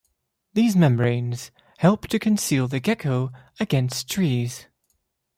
These 0.55 0.75
membranes 0.75 1.51
help 1.77 2.07
to 2.07 2.17
conceal 2.17 2.67
the 2.67 2.79
gecko 2.79 3.31
against 3.59 4.09
trees. 4.09 4.65